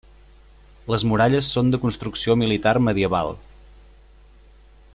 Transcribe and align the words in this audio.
Les 0.93 1.03
muralles 1.11 1.49
són 1.57 1.69
de 1.75 1.79
construcció 1.83 2.37
militar 2.43 2.73
medieval. 2.89 3.37